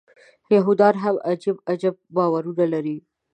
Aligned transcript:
یهودان 0.53 0.95
هم 1.03 1.15
عجب 1.29 1.57
عجب 1.71 1.95
باورونه 2.15 2.63
لري. 2.73 2.97